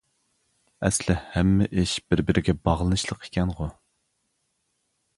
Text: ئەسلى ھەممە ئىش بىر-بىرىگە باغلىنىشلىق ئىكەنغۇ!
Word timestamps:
ئەسلى 0.87 1.15
ھەممە 1.35 1.69
ئىش 1.83 1.95
بىر-بىرىگە 2.07 2.57
باغلىنىشلىق 2.65 3.31
ئىكەنغۇ! 3.31 3.71